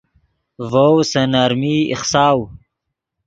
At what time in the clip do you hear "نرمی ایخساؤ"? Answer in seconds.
1.31-2.39